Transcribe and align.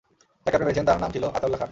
যাকে 0.43 0.55
আপনি 0.57 0.65
মেরেছেন, 0.67 0.87
তার 0.89 0.97
নাম 1.03 1.11
ছিলো 1.15 1.27
আতা-উল্লাহ 1.35 1.59
খান। 1.61 1.69